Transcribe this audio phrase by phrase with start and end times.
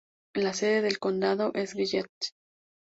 [0.33, 2.31] La sede del condado es Gillette.